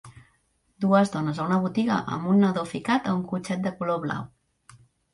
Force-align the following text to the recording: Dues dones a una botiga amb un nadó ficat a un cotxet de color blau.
Dues 0.85 1.11
dones 1.17 1.41
a 1.41 1.45
una 1.51 1.59
botiga 1.67 1.99
amb 2.17 2.33
un 2.33 2.43
nadó 2.47 2.65
ficat 2.73 3.13
a 3.13 3.17
un 3.21 3.23
cotxet 3.31 3.65
de 3.71 3.77
color 3.83 4.05
blau. 4.09 4.29